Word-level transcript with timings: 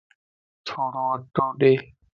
ٿورو 0.67 1.05
اٽو 1.13 1.45
ڏي 1.59 1.73